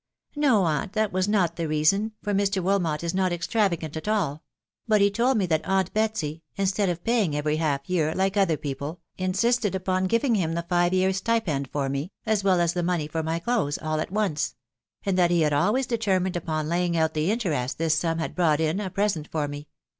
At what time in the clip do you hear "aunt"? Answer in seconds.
0.65-0.93, 5.63-5.93